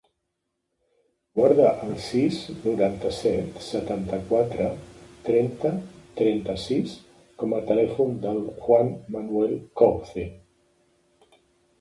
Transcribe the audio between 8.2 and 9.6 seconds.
del Juan manuel